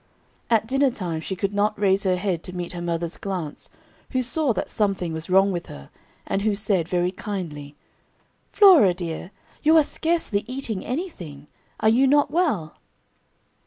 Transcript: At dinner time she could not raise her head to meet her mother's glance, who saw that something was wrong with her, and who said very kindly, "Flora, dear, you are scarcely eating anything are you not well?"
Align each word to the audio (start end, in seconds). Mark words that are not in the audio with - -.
At 0.49 0.65
dinner 0.65 0.89
time 0.89 1.21
she 1.21 1.35
could 1.35 1.53
not 1.53 1.79
raise 1.79 2.05
her 2.05 2.15
head 2.15 2.41
to 2.45 2.55
meet 2.55 2.71
her 2.73 2.81
mother's 2.81 3.17
glance, 3.17 3.69
who 4.13 4.23
saw 4.23 4.51
that 4.53 4.71
something 4.71 5.13
was 5.13 5.29
wrong 5.29 5.51
with 5.51 5.67
her, 5.67 5.91
and 6.25 6.41
who 6.41 6.55
said 6.55 6.87
very 6.87 7.11
kindly, 7.11 7.75
"Flora, 8.51 8.95
dear, 8.95 9.29
you 9.61 9.77
are 9.77 9.83
scarcely 9.83 10.43
eating 10.47 10.83
anything 10.83 11.45
are 11.81 11.89
you 11.89 12.07
not 12.07 12.31
well?" 12.31 12.77